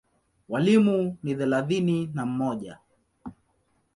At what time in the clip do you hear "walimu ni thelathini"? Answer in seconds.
0.49-2.07